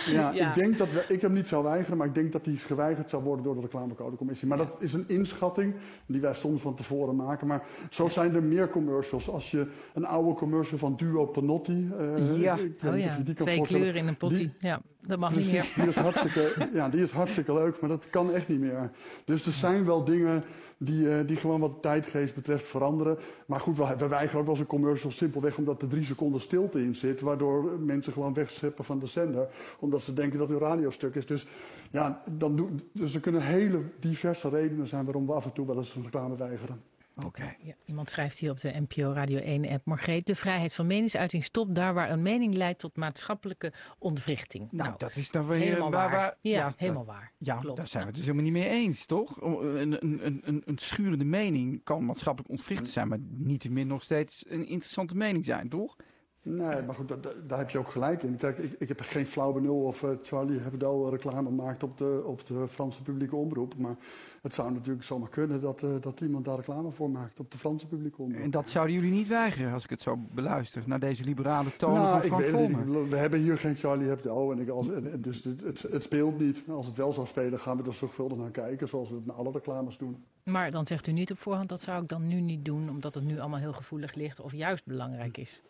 ja, 0.06 0.31
ja. 0.31 0.49
ik 0.49 0.55
denk 0.55 0.79
dat 0.79 0.93
we, 0.93 1.05
ik 1.09 1.20
hem 1.20 1.32
niet 1.32 1.49
zou 1.49 1.64
weigeren, 1.64 1.97
maar 1.97 2.06
ik 2.06 2.14
denk 2.14 2.32
dat 2.32 2.44
hij 2.44 2.55
geweigerd 2.55 3.11
zou 3.11 3.23
worden 3.23 3.44
door 3.44 3.55
de 3.55 3.61
reclamecodecommissie. 3.61 4.49
Maar 4.49 4.59
dat 4.59 4.76
is 4.81 4.93
een 4.93 5.05
inschatting 5.06 5.75
die 6.06 6.20
wij 6.20 6.35
soms 6.35 6.61
van 6.61 6.75
tevoren 6.75 7.17
maken. 7.17 7.47
Maar 7.47 7.62
zo 7.91 8.09
zijn 8.09 8.35
er 8.35 8.43
meer 8.43 8.69
commercials. 8.69 9.31
Als 9.31 9.50
je 9.50 9.67
een 9.94 10.05
oude 10.05 10.35
commercial 10.35 10.79
van 10.79 10.97
Duo 10.97 11.26
Panotti, 11.26 11.91
uh, 12.00 12.41
ja. 12.41 12.56
ik, 12.56 12.82
oh 12.87 12.99
ja, 12.99 13.19
twee 13.35 13.62
kleuren 13.62 13.94
in 13.94 14.12
een. 14.19 14.53
Ja, 14.59 14.81
dat 15.00 15.19
mag 15.19 15.32
precies, 15.32 15.53
niet 15.53 15.76
meer. 15.76 15.85
Die 15.85 15.94
is, 15.94 16.00
hartstikke, 16.00 16.69
ja, 16.79 16.88
die 16.88 17.03
is 17.03 17.11
hartstikke 17.11 17.55
leuk, 17.55 17.81
maar 17.81 17.91
dat 17.91 18.11
kan 18.11 18.32
echt 18.32 18.49
niet 18.49 18.61
meer. 18.61 18.91
Dus 19.25 19.47
er 19.47 19.53
zijn 19.53 19.85
wel 19.85 20.05
dingen 20.05 20.44
die, 20.85 21.05
uh, 21.05 21.26
die 21.26 21.37
gewoon 21.37 21.61
wat 21.61 21.82
tijdgeest 21.82 22.35
betreft 22.35 22.64
veranderen. 22.64 23.19
Maar 23.47 23.61
goed, 23.61 23.76
we, 23.76 23.97
we 23.99 24.09
weigeren 24.09 24.38
ook 24.38 24.47
wel 24.47 24.55
eens 24.55 24.61
een 24.61 24.79
commercial 24.79 25.11
simpelweg 25.11 25.56
omdat 25.56 25.82
er 25.82 25.88
drie 25.88 26.05
seconden 26.05 26.41
stilte 26.41 26.82
in 26.82 26.94
zit. 26.94 27.20
Waardoor 27.20 27.81
mensen 27.81 28.12
gewoon 28.12 28.35
wegscheppen 28.35 28.85
van 28.85 28.99
de 28.99 29.06
zender. 29.06 29.49
Omdat 29.79 30.03
ze 30.03 30.12
denken 30.12 30.38
dat 30.38 30.49
hun 30.49 30.59
radiostuk 30.59 31.14
is. 31.14 31.26
Dus, 31.26 31.47
ja, 31.91 32.23
dan 32.31 32.56
do, 32.56 32.70
dus 32.93 33.14
er 33.14 33.20
kunnen 33.20 33.43
hele 33.43 33.81
diverse 34.00 34.49
redenen 34.49 34.87
zijn 34.87 35.05
waarom 35.05 35.26
we 35.26 35.32
af 35.32 35.44
en 35.44 35.53
toe 35.53 35.67
wel 35.67 35.76
eens 35.76 35.94
een 35.94 36.03
reclame 36.03 36.37
weigeren. 36.37 36.81
Oké. 37.17 37.26
Okay. 37.26 37.56
Ja, 37.62 37.75
iemand 37.85 38.11
schrijft 38.11 38.38
hier 38.38 38.50
op 38.50 38.61
de 38.61 38.85
NPO 38.88 39.12
Radio 39.12 39.38
1 39.38 39.69
app. 39.69 39.87
Margreet, 39.87 40.26
de 40.26 40.35
vrijheid 40.35 40.75
van 40.75 40.87
meningsuiting 40.87 41.44
stopt 41.44 41.75
daar 41.75 41.94
waar 41.94 42.11
een 42.11 42.23
mening 42.23 42.55
leidt 42.55 42.79
tot 42.79 42.97
maatschappelijke 42.97 43.73
ontwrichting. 43.99 44.69
Nou, 44.70 44.88
nou 44.88 44.99
dat 44.99 45.17
is 45.17 45.31
dan 45.31 45.47
weer 45.47 45.59
helemaal 45.59 45.91
waar, 45.91 46.37
ja, 46.41 46.59
ja, 46.59 46.75
helemaal 46.76 47.05
waar. 47.05 47.32
Ja, 47.38 47.56
Klopt. 47.56 47.76
daar 47.76 47.87
zijn 47.87 48.03
we 48.03 48.09
het 48.09 48.17
dus 48.17 48.26
helemaal 48.26 48.50
niet 48.50 48.62
mee 48.62 48.69
eens, 48.69 49.06
toch? 49.06 49.41
Een, 49.41 50.05
een, 50.05 50.41
een, 50.44 50.62
een 50.64 50.79
schurende 50.79 51.25
mening 51.25 51.85
kan 51.85 52.05
maatschappelijk 52.05 52.50
ontwrichten 52.50 52.93
zijn, 52.93 53.09
maar 53.09 53.19
niettemin 53.31 53.87
nog 53.87 54.03
steeds 54.03 54.44
een 54.49 54.67
interessante 54.67 55.17
mening 55.17 55.44
zijn, 55.44 55.69
toch? 55.69 55.97
Nee, 56.44 56.82
maar 56.82 56.94
goed, 56.94 57.08
daar, 57.08 57.18
daar 57.46 57.58
heb 57.58 57.70
je 57.70 57.78
ook 57.78 57.88
gelijk 57.88 58.22
in. 58.22 58.36
Kijk, 58.36 58.58
ik, 58.58 58.74
ik 58.78 58.88
heb 58.88 59.00
geen 59.00 59.26
flauw 59.26 59.52
benul 59.52 59.82
of 59.82 60.02
uh, 60.02 60.10
Charlie 60.22 60.60
Hebdo 60.60 61.08
reclame 61.08 61.50
maakt 61.50 61.82
op 61.82 61.98
de, 61.98 62.22
op 62.26 62.46
de 62.46 62.68
Franse 62.68 63.02
publieke 63.02 63.36
omroep. 63.36 63.76
Maar 63.76 63.96
het 64.42 64.54
zou 64.54 64.72
natuurlijk 64.72 65.04
zomaar 65.04 65.28
kunnen 65.28 65.60
dat, 65.60 65.82
uh, 65.82 65.90
dat 66.00 66.20
iemand 66.20 66.44
daar 66.44 66.56
reclame 66.56 66.90
voor 66.90 67.10
maakt 67.10 67.40
op 67.40 67.50
de 67.50 67.58
Franse 67.58 67.86
publieke 67.86 68.22
omroep. 68.22 68.42
En 68.42 68.50
dat 68.50 68.68
zouden 68.68 68.94
jullie 68.94 69.10
niet 69.10 69.28
weigeren 69.28 69.72
als 69.72 69.84
ik 69.84 69.90
het 69.90 70.00
zo 70.00 70.18
beluister, 70.34 70.82
naar 70.86 71.00
deze 71.00 71.24
liberale 71.24 71.76
tonen 71.76 72.02
nou, 72.02 72.20
van 72.20 72.28
Frank 72.28 72.46
Volmer? 72.46 73.08
We 73.08 73.16
hebben 73.16 73.40
hier 73.40 73.58
geen 73.58 73.74
Charlie 73.74 74.08
Hebdo, 74.08 74.52
en 74.52 74.58
ik 74.58 74.68
als, 74.68 74.88
en, 74.88 75.20
dus 75.20 75.44
het, 75.44 75.60
het, 75.60 75.82
het 75.82 76.02
speelt 76.02 76.38
niet. 76.38 76.62
Als 76.68 76.86
het 76.86 76.96
wel 76.96 77.12
zou 77.12 77.26
spelen, 77.26 77.58
gaan 77.58 77.76
we 77.76 77.82
er 77.82 77.94
zorgvuldig 77.94 78.38
naar 78.38 78.50
kijken, 78.50 78.88
zoals 78.88 79.08
we 79.08 79.14
het 79.14 79.26
met 79.26 79.36
alle 79.36 79.50
reclames 79.50 79.98
doen. 79.98 80.24
Maar 80.44 80.70
dan 80.70 80.86
zegt 80.86 81.06
u 81.06 81.12
niet 81.12 81.30
op 81.30 81.38
voorhand, 81.38 81.68
dat 81.68 81.80
zou 81.80 82.02
ik 82.02 82.08
dan 82.08 82.26
nu 82.26 82.40
niet 82.40 82.64
doen, 82.64 82.90
omdat 82.90 83.14
het 83.14 83.24
nu 83.24 83.38
allemaal 83.38 83.58
heel 83.58 83.72
gevoelig 83.72 84.14
ligt 84.14 84.40
of 84.40 84.52
juist 84.52 84.84
belangrijk 84.86 85.36
is. 85.36 85.62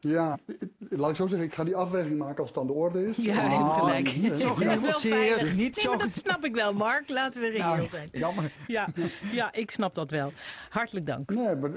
Ja, 0.00 0.38
laat 0.78 1.10
ik 1.10 1.16
zo 1.16 1.26
zeggen, 1.26 1.48
ik 1.48 1.54
ga 1.54 1.64
die 1.64 1.76
afweging 1.76 2.18
maken 2.18 2.38
als 2.38 2.48
het 2.48 2.58
aan 2.58 2.66
de 2.66 2.72
orde 2.72 3.06
is. 3.06 3.16
Ja, 3.16 3.32
hij 3.34 3.56
heeft 3.56 3.70
gelijk. 3.70 4.16
niet 4.16 4.24
zo 4.24 4.30
Dat 4.30 4.38
is 4.38 4.42
wel 4.42 4.54
genuanceerd, 4.54 5.14
veilig. 5.14 5.56
niet 5.56 5.74
nee, 5.74 5.84
zo 5.84 5.88
maar 5.90 5.98
dat 6.06 6.16
snap 6.16 6.44
ik 6.44 6.54
wel, 6.54 6.72
Mark. 6.72 7.08
Laten 7.08 7.40
we 7.40 7.48
reëel 7.48 7.58
Nou, 7.74 7.86
zijn. 7.88 8.08
Jammer. 8.12 8.52
Ja, 8.66 8.88
ja, 9.32 9.52
ik 9.52 9.70
snap 9.70 9.94
dat 9.94 10.10
wel. 10.10 10.30
Hartelijk 10.68 11.06
dank. 11.06 11.30
Nee, 11.30 11.54
maar... 11.54 11.70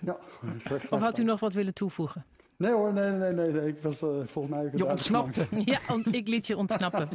Ja, 0.00 0.16
Of 0.90 1.00
had 1.00 1.18
u 1.18 1.24
nog 1.24 1.40
wat 1.40 1.54
willen 1.54 1.74
toevoegen? 1.74 2.24
Nee 2.56 2.72
hoor, 2.72 2.92
nee, 2.92 3.10
nee, 3.10 3.32
nee. 3.32 3.50
nee. 3.50 3.68
Ik 3.68 3.78
was 3.82 4.02
uh, 4.02 4.08
volgens 4.24 4.54
mij... 4.54 4.70
Je 4.74 4.86
ontsnapte. 4.86 5.46
Ja, 5.64 5.78
ont 5.90 6.14
ik 6.14 6.28
liet 6.28 6.46
je 6.46 6.56
ontsnappen. 6.56 7.08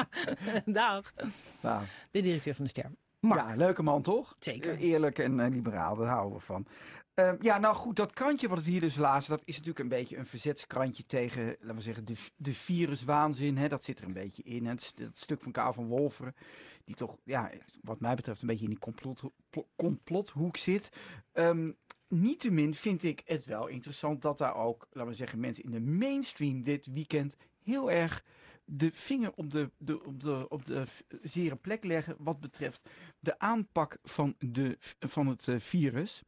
Dag. 0.64 1.12
Nou, 1.60 1.82
De 2.10 2.20
directeur 2.20 2.54
van 2.54 2.64
de 2.64 2.70
Ster. 2.70 2.90
Mark. 3.20 3.48
ja, 3.48 3.56
leuke 3.56 3.82
man 3.82 4.02
toch? 4.02 4.36
Zeker. 4.38 4.72
Eh, 4.72 4.80
Eerlijk 4.80 5.18
en 5.18 5.38
uh, 5.38 5.48
liberaal, 5.48 5.96
daar 5.96 6.08
houden 6.08 6.38
we 6.38 6.44
van. 6.44 6.66
Uh, 7.14 7.32
ja, 7.40 7.58
nou 7.58 7.76
goed, 7.76 7.96
dat 7.96 8.12
krantje 8.12 8.48
wat 8.48 8.62
we 8.62 8.70
hier 8.70 8.80
dus 8.80 8.96
lazen, 8.96 9.30
dat 9.30 9.42
is 9.44 9.54
natuurlijk 9.54 9.78
een 9.78 9.88
beetje 9.88 10.16
een 10.16 10.26
verzetskrantje 10.26 11.06
tegen, 11.06 11.46
laten 11.46 11.74
we 11.74 11.80
zeggen, 11.82 12.04
de, 12.04 12.16
de 12.36 12.54
viruswaanzin. 12.54 13.56
Hè? 13.56 13.68
Dat 13.68 13.84
zit 13.84 13.98
er 13.98 14.04
een 14.04 14.12
beetje 14.12 14.42
in. 14.42 14.64
Hè? 14.64 14.70
Het, 14.70 14.92
het 14.96 15.18
stuk 15.18 15.40
van 15.40 15.52
Karel 15.52 15.72
van 15.72 15.86
Wolferen, 15.86 16.34
die 16.84 16.94
toch, 16.94 17.16
ja, 17.24 17.50
wat 17.82 18.00
mij 18.00 18.14
betreft 18.14 18.40
een 18.40 18.46
beetje 18.46 18.64
in 18.64 18.70
die 18.70 18.78
complot, 18.78 19.22
complothoek 19.76 20.56
zit. 20.56 20.92
Um, 21.32 21.76
Niettemin 22.08 22.74
vind 22.74 23.02
ik 23.02 23.22
het 23.24 23.44
wel 23.44 23.66
interessant 23.66 24.22
dat 24.22 24.38
daar 24.38 24.54
ook, 24.54 24.86
laten 24.90 25.10
we 25.10 25.16
zeggen, 25.16 25.40
mensen 25.40 25.64
in 25.64 25.70
de 25.70 25.80
mainstream 25.80 26.62
dit 26.62 26.86
weekend 26.86 27.36
heel 27.62 27.90
erg 27.90 28.24
de 28.72 28.90
vinger 28.92 29.32
op 29.34 29.50
de, 29.50 29.70
de, 29.78 30.04
op 30.04 30.20
de, 30.20 30.48
op 30.48 30.66
de 30.66 30.84
zere 31.22 31.56
plek 31.56 31.84
leggen 31.84 32.16
wat 32.18 32.40
betreft 32.40 32.88
de 33.18 33.38
aanpak 33.38 33.98
van, 34.02 34.34
de, 34.38 34.76
van 34.98 35.26
het 35.26 35.46
uh, 35.46 35.58
virus. 35.58 36.22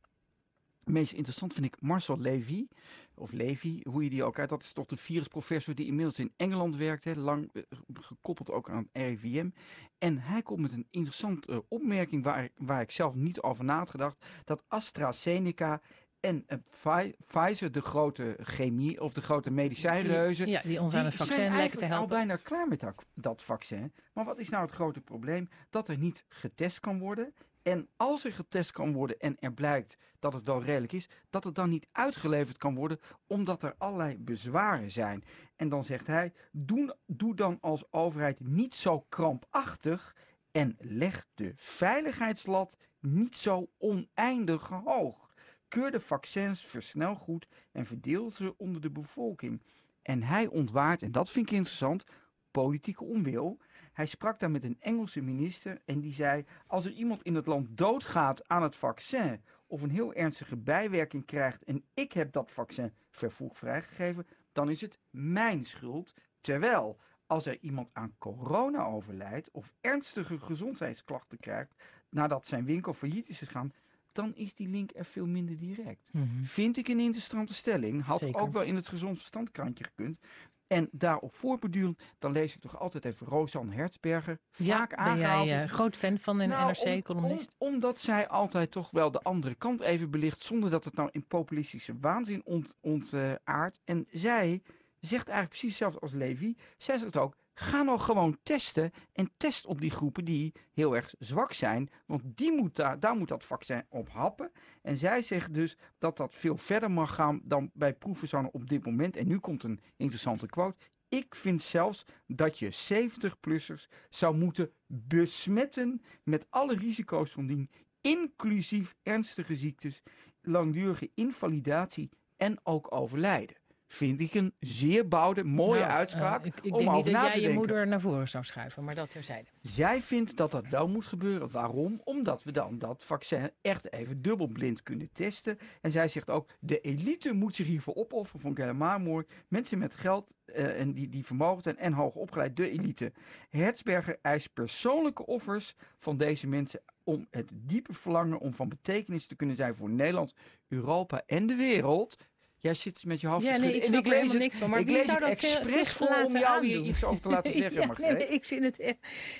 Meest 0.84 1.12
interessant 1.12 1.54
vind 1.54 1.66
ik 1.66 1.80
Marcel 1.80 2.18
Levy, 2.18 2.66
of 3.14 3.32
Levy, 3.32 3.80
hoe 3.82 4.04
je 4.04 4.11
die 4.11 4.25
ook 4.25 4.38
uit. 4.38 4.49
Dat 4.49 4.62
is 4.62 4.72
toch 4.72 4.87
de 4.87 4.96
virusprofessor 4.96 5.75
die 5.75 5.87
inmiddels 5.87 6.18
in 6.18 6.32
Engeland 6.37 6.76
werkt, 6.76 7.04
hè, 7.04 7.14
lang 7.14 7.50
uh, 7.52 7.62
gekoppeld 7.92 8.50
ook 8.50 8.70
aan 8.70 8.88
RIVM. 8.92 9.50
En 9.99 10.18
hij 10.18 10.42
komt 10.42 10.61
met 10.61 10.72
een 10.72 10.87
interessante 10.90 11.52
uh, 11.52 11.58
opmerking 11.68 12.25
waar, 12.25 12.49
waar 12.56 12.80
ik 12.80 12.90
zelf 12.90 13.14
niet 13.14 13.40
over 13.40 13.64
na 13.64 13.78
had 13.78 13.90
gedacht. 13.90 14.26
Dat 14.44 14.64
AstraZeneca 14.68 15.80
en 16.22 16.44
uh, 16.48 16.98
Pfizer, 17.26 17.72
de 17.72 17.80
grote 17.80 18.36
chemie 18.40 19.00
of 19.00 19.12
de 19.12 19.22
grote 19.22 19.50
medicijnreuzen. 19.50 20.44
Die, 20.44 20.54
ja, 20.54 20.60
die 20.62 20.80
ons 20.80 20.94
aan 20.94 21.04
het 21.04 21.14
vaccin 21.14 21.50
lijken 21.50 21.78
te 21.78 21.84
helpen. 21.84 22.10
al 22.10 22.16
bijna 22.16 22.36
klaar 22.36 22.68
met 22.68 22.80
dat, 22.80 23.04
dat 23.14 23.42
vaccin. 23.42 23.92
Maar 24.12 24.24
wat 24.24 24.38
is 24.38 24.48
nou 24.48 24.64
het 24.64 24.74
grote 24.74 25.00
probleem? 25.00 25.48
Dat 25.70 25.88
er 25.88 25.98
niet 25.98 26.24
getest 26.28 26.80
kan 26.80 26.98
worden. 26.98 27.34
En 27.62 27.88
als 27.96 28.24
er 28.24 28.32
getest 28.32 28.72
kan 28.72 28.92
worden 28.92 29.18
en 29.18 29.36
er 29.38 29.52
blijkt 29.52 29.96
dat 30.18 30.32
het 30.32 30.44
wel 30.44 30.62
redelijk 30.62 30.92
is, 30.92 31.08
dat 31.30 31.44
het 31.44 31.54
dan 31.54 31.68
niet 31.68 31.86
uitgeleverd 31.92 32.58
kan 32.58 32.74
worden, 32.74 33.00
omdat 33.26 33.62
er 33.62 33.74
allerlei 33.78 34.18
bezwaren 34.18 34.90
zijn. 34.90 35.24
En 35.56 35.68
dan 35.68 35.84
zegt 35.84 36.06
hij: 36.06 36.32
doe, 36.52 36.96
doe 37.06 37.34
dan 37.34 37.58
als 37.60 37.92
overheid 37.92 38.40
niet 38.40 38.74
zo 38.74 39.00
krampachtig 39.00 40.16
en 40.50 40.76
leg 40.78 41.26
de 41.34 41.52
veiligheidslat 41.56 42.76
niet 43.00 43.36
zo 43.36 43.68
oneindig 43.78 44.68
hoog. 44.68 45.31
Keur 45.72 45.90
de 45.90 46.00
vaccins 46.00 46.64
versnel 46.64 47.14
goed 47.14 47.48
en 47.72 47.86
verdeel 47.86 48.30
ze 48.32 48.54
onder 48.58 48.80
de 48.80 48.90
bevolking. 48.90 49.62
En 50.02 50.22
hij 50.22 50.46
ontwaart, 50.46 51.02
en 51.02 51.12
dat 51.12 51.30
vind 51.30 51.46
ik 51.46 51.56
interessant, 51.56 52.04
politieke 52.50 53.04
onwil. 53.04 53.58
Hij 53.92 54.06
sprak 54.06 54.40
daar 54.40 54.50
met 54.50 54.64
een 54.64 54.76
Engelse 54.80 55.20
minister 55.20 55.80
en 55.84 56.00
die 56.00 56.12
zei: 56.12 56.44
Als 56.66 56.84
er 56.84 56.92
iemand 56.92 57.22
in 57.22 57.34
het 57.34 57.46
land 57.46 57.76
doodgaat 57.76 58.48
aan 58.48 58.62
het 58.62 58.76
vaccin 58.76 59.42
of 59.66 59.82
een 59.82 59.90
heel 59.90 60.14
ernstige 60.14 60.56
bijwerking 60.56 61.24
krijgt 61.24 61.64
en 61.64 61.84
ik 61.94 62.12
heb 62.12 62.32
dat 62.32 62.50
vaccin 62.50 62.92
vervoeg 63.10 63.58
vrijgegeven, 63.58 64.26
dan 64.52 64.70
is 64.70 64.80
het 64.80 64.98
mijn 65.10 65.64
schuld. 65.64 66.14
Terwijl 66.40 66.98
als 67.26 67.46
er 67.46 67.58
iemand 67.60 67.90
aan 67.92 68.14
corona 68.18 68.84
overlijdt 68.84 69.50
of 69.50 69.72
ernstige 69.80 70.38
gezondheidsklachten 70.38 71.38
krijgt 71.38 71.74
nadat 72.08 72.46
zijn 72.46 72.64
winkel 72.64 72.94
failliet 72.94 73.28
is 73.28 73.38
gegaan, 73.38 73.70
dan 74.12 74.35
is 74.35 74.54
die 74.54 74.69
link 74.69 74.90
er 74.95 75.04
veel 75.04 75.26
minder 75.26 75.59
direct. 75.59 76.09
Mm 76.12 76.28
-hmm. 76.31 76.45
Vind 76.45 76.76
ik 76.76 76.88
een 76.88 77.00
interessante 77.00 77.54
stelling. 77.54 78.02
Had 78.04 78.19
Zeker. 78.19 78.40
ook 78.40 78.52
wel 78.52 78.62
in 78.62 78.75
het 78.76 78.88
gezond 78.88 79.16
verstand 79.19 79.50
krantje 79.50 79.85
gekund. 79.85 80.19
En 80.66 80.88
daarop 80.92 81.35
voortbedurend, 81.35 82.02
dan 82.19 82.33
lees 82.33 82.54
ik 82.54 82.61
toch 82.61 82.78
altijd 82.81 83.04
even 83.04 83.26
Rosanne 83.26 83.75
Hertzberger. 83.75 84.38
Ja, 84.57 84.76
Vaak 84.78 84.88
ben 84.90 84.99
aangehaald. 84.99 85.47
jij 85.49 85.62
eh, 85.62 85.69
groot 85.69 85.97
fan 85.97 86.19
van 86.19 86.40
een 86.40 86.49
Nou, 86.49 86.66
NRC-columnist? 86.66 87.54
om- 87.59 87.73
omdat 87.75 87.99
zij 87.99 88.28
altijd 88.28 88.71
toch 88.71 88.90
wel 88.90 89.11
de 89.11 89.21
andere 89.23 89.54
kant 89.54 89.81
even 89.81 90.11
belicht, 90.11 90.40
zonder 90.42 90.71
dat 90.71 90.85
het 90.85 90.95
nou 90.95 91.09
in 91.12 91.26
populistische 91.26 91.99
waanzin 92.00 92.45
ont, 92.45 92.75
ontaardt. 92.81 93.81
en 93.85 94.07
zij 94.11 94.62
zegt 95.00 95.26
eigenlijk 95.28 95.49
precies 95.49 95.69
hetzelfde 95.69 96.00
als 96.00 96.12
Levi. 96.12 96.57
Zij 96.78 96.99
zegt 96.99 97.16
ook, 97.16 97.37
ga 97.54 97.82
nou 97.82 97.99
gewoon 97.99 98.38
testen 98.42 98.90
en 99.12 99.30
test 99.37 99.66
op 99.66 99.80
die 99.80 99.90
groepen 99.90 100.25
die 100.25 100.52
heel 100.73 100.97
erg 100.97 101.14
zwak 101.18 101.52
zijn. 101.52 101.90
Want 102.06 102.23
die 102.25 102.52
moet 102.52 102.76
daar, 102.76 103.00
daar 103.00 103.16
moet 103.16 103.28
dat 103.28 103.44
vaccin 103.44 103.85
op 103.88 104.11
happen. 104.11 104.52
En 104.82 104.97
zij 104.97 105.23
zegt 105.23 105.54
dus 105.54 105.76
dat 105.99 106.16
dat 106.16 106.35
veel 106.35 106.56
verder 106.56 106.90
mag 106.90 107.14
gaan 107.14 107.40
dan 107.44 107.71
bij 107.75 107.94
proefpersonen 107.94 108.54
op 108.54 108.68
dit 108.68 108.87
moment. 108.87 109.16
En 109.16 109.26
nu 109.26 109.38
komt 109.38 109.64
een 109.64 109.80
interessante 109.97 110.47
quote. 110.47 110.76
Ik 111.09 111.35
vind 111.35 111.62
zelfs 111.62 112.04
dat 112.26 112.59
je 112.59 112.73
70-plussers 112.94 113.88
zou 114.11 114.37
moeten 114.37 114.73
besmetten 114.87 116.02
met 116.23 116.47
alle 116.50 116.76
risico's 116.76 117.32
van 117.32 117.47
dien, 117.47 117.71
inclusief 118.00 118.94
ernstige 119.02 119.56
ziektes, 119.56 120.02
langdurige 120.40 121.11
invalidatie 121.14 122.11
en 122.37 122.61
ook 122.62 122.94
overlijden. 122.94 123.56
Vind 123.92 124.20
ik 124.20 124.34
een 124.34 124.54
zeer 124.61 125.08
bouwde, 125.08 125.44
mooie 125.44 125.80
Nou, 125.80 125.90
uitspraak 125.90 126.40
eh, 126.40 126.46
ik 126.46 126.61
ik 126.61 126.72
om 126.72 126.78
denk 126.78 126.90
niet 126.92 127.04
dat 127.04 127.14
jij 127.14 127.34
je 127.34 127.40
denken. 127.40 127.54
moeder 127.54 127.87
naar 127.87 128.00
voren 128.00 128.28
zou 128.28 128.44
schuiven, 128.44 128.84
maar 128.84 128.94
dat 128.94 129.11
terzijde. 129.11 129.49
Zij 129.62 130.00
vindt 130.00 130.37
dat 130.37 130.50
dat 130.50 130.68
wel 130.68 130.88
moet 130.88 131.04
gebeuren. 131.04 131.50
Waarom? 131.50 132.00
Omdat 132.04 132.42
we 132.42 132.52
dan 132.52 132.78
dat 132.78 133.04
vaccin 133.04 133.50
echt 133.62 133.92
even 133.92 134.22
dubbelblind 134.22 134.82
kunnen 134.82 135.12
testen. 135.12 135.58
En 135.80 135.90
zij 135.90 136.08
zegt 136.08 136.30
ook, 136.30 136.49
de 136.61 136.80
elite 136.80 137.32
moet 137.32 137.54
zich 137.54 137.66
hiervoor 137.66 137.94
opofferen. 137.94 138.40
Vond 138.40 138.58
ik 138.58 138.64
helemaal 138.64 138.99
mooi. 138.99 139.25
Mensen 139.49 139.78
met 139.78 139.94
geld 139.94 140.37
eh, 140.44 140.80
en 140.80 140.92
die, 140.92 141.08
die 141.08 141.25
vermogen 141.25 141.62
zijn 141.62 141.78
en 141.78 141.92
hoog 141.92 142.14
opgeleid, 142.14 142.56
de 142.56 142.70
elite. 142.70 143.12
Hertzberger 143.49 144.18
eist 144.22 144.52
persoonlijke 144.52 145.26
offers 145.26 145.75
van 145.99 146.16
deze 146.16 146.49
mensen 146.49 146.80
om 147.04 147.26
het 147.30 147.50
diepe 147.52 147.94
verlangen 147.94 148.38
om 148.38 148.54
van 148.54 148.68
betekenis 148.68 149.26
te 149.26 149.37
kunnen 149.37 149.56
zijn 149.56 149.75
voor 149.75 149.90
Nederland, 149.90 150.34
Europa 150.68 151.22
en 151.26 151.46
de 151.46 151.54
wereld. 151.54 152.16
Jij 152.62 152.75
zit 152.75 153.04
met 153.04 153.21
je 153.21 153.26
hoofd 153.26 153.45
Ja, 153.45 153.57
nee, 153.57 153.76
ik 153.76 153.83
en 153.85 153.95
ik 153.95 154.07
lees 154.07 154.14
helemaal 154.14 154.37
niks 154.37 154.57
van. 154.57 154.71
Maar 154.71 154.81
ik 154.81 154.87
wie 154.87 154.95
lees 154.97 155.07
zou 155.07 155.25
het 155.25 155.40
dat 155.40 155.50
expres 155.57 155.88
voor 155.92 156.07
om 156.25 156.33
jou 156.38 156.66
hier 156.66 156.75
aandoen? 156.76 156.88
iets 156.88 157.04
over 157.04 157.21
te 157.23 157.28
laten 157.28 157.52
zeggen, 157.59 157.81
ja, 157.81 157.90
nee, 158.00 158.12
nee, 158.12 158.26
ik, 158.28 158.45
vind 158.45 158.64
het, 158.64 158.78
eh, 158.81 158.92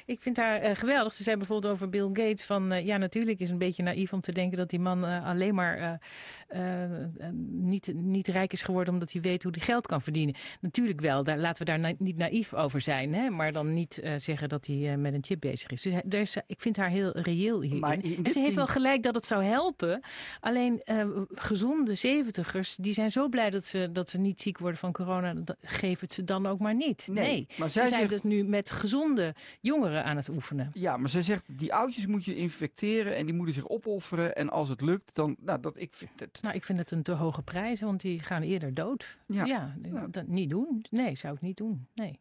ik 0.07 0.21
vind 0.21 0.37
haar 0.37 0.61
eh, 0.61 0.77
geweldig. 0.77 1.13
Ze 1.13 1.23
zei 1.23 1.37
bijvoorbeeld 1.37 1.73
over 1.73 1.89
Bill 1.89 2.07
Gates 2.13 2.45
van... 2.45 2.73
eh, 2.73 2.87
ja, 2.87 2.97
natuurlijk 2.97 3.39
is 3.39 3.45
het 3.45 3.53
een 3.53 3.67
beetje 3.67 3.83
naïef 3.83 4.13
om 4.13 4.21
te 4.21 4.33
denken 4.33 4.59
dat 4.59 4.71
die 4.71 4.79
man 4.81 5.05
alleen 5.05 5.55
maar 5.55 6.01
niet, 7.41 7.93
niet 7.95 8.29
rijk 8.29 8.53
is 8.53 8.63
geworden... 8.63 8.93
omdat 8.93 9.13
hij 9.13 9.23
weet 9.23 9.43
hoe 9.43 9.53
hij 9.57 9.65
geld 9.65 9.87
kan 9.87 10.03
verdienen. 10.03 10.35
Natuurlijk 10.61 11.01
wel, 11.01 11.25
daar, 11.25 11.39
laten 11.39 11.59
we 11.67 11.71
daar 11.73 11.81
na- 11.81 11.95
niet 11.99 12.17
naïef 12.17 12.55
over 12.55 12.81
zijn. 12.81 13.15
Hè? 13.15 13.31
Maar 13.31 13.53
dan 13.53 13.73
niet 13.73 14.03
zeggen 14.17 14.49
dat 14.49 14.67
hij 14.67 14.97
met 14.97 15.15
een 15.15 15.25
chip 15.25 15.41
bezig 15.41 15.71
is. 15.71 15.83
Dus 15.83 15.93
hij- 15.93 16.03
daar 16.05 16.21
is, 16.21 16.37
ik 16.47 16.61
vind 16.61 16.77
haar 16.77 16.91
heel 16.91 17.19
reëel. 17.19 17.61
Maar 17.69 17.99
in 18.05 18.25
en 18.25 18.31
ze 18.31 18.41
heeft 18.41 18.55
wel 18.55 18.67
gelijk 18.67 19.03
dat 19.03 19.15
het 19.15 19.27
zou 19.27 19.45
helpen. 19.45 20.01
Alleen 20.41 20.83
gezonde 21.35 21.95
zeventigers, 21.95 22.77
die 22.77 22.93
zijn 22.93 23.11
zo 23.13 23.29
blij 23.29 23.51
dat 23.51 23.65
ze, 23.65 23.89
dat 23.93 24.11
ze 24.11 24.19
niet 24.19 24.41
ziek 24.41 24.59
worden 24.59 24.79
van 24.79 24.93
corona. 24.93 25.35
Geef 25.61 26.01
het 26.01 26.13
ze 26.13 26.25
dan 26.25 26.47
ook 26.47 26.59
maar 26.59 26.75
niet. 26.75 27.09
Nee, 27.11 27.27
Nee, 27.27 27.47
maar 27.59 27.71
ze 27.71 27.79
zij 27.79 27.87
zijn 27.87 27.99
zegt- 28.01 28.11
dus 28.11 28.23
nu 28.23 28.45
met 28.45 28.71
gezonde 28.71 29.35
jongeren 29.61 30.05
aan 30.05 30.17
het 30.17 30.29
oefenen. 30.29 30.71
Ja, 30.75 30.97
maar 30.97 31.09
zij 31.11 31.23
zegt, 31.23 31.45
die 31.59 31.75
oudjes 31.75 32.07
moet 32.07 32.25
je 32.25 32.37
infecteren 32.37 33.17
en 33.17 33.25
die 33.27 33.35
moeten 33.35 33.55
zich 33.55 33.69
opofferen. 33.69 34.37
En 34.37 34.51
als 34.51 34.69
het 34.69 34.81
lukt, 34.81 35.11
dan, 35.15 35.37
nou, 35.41 35.61
dat, 35.61 35.75
ik 35.77 35.93
vind 35.95 36.11
het... 36.17 36.39
Nou, 36.43 36.55
ik 36.55 36.65
vind 36.65 36.79
het 36.79 36.91
een 36.91 37.03
te 37.03 37.13
hoge 37.13 37.43
prijs, 37.43 37.81
want 37.81 38.01
die 38.01 38.19
gaan 38.23 38.43
eerder 38.43 38.75
dood. 38.75 39.17
Ja. 39.27 39.45
Ja, 39.45 39.75
Ja. 39.93 40.07
dat 40.11 40.27
niet 40.27 40.51
doen. 40.51 40.85
Nee, 40.91 41.17
zou 41.17 41.35
ik 41.35 41.41
niet 41.41 41.57
doen. 41.57 41.87
Nee. 41.95 42.19